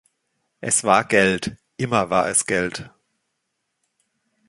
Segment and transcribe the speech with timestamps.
[0.61, 2.89] Es war Geld– immer war es Geld.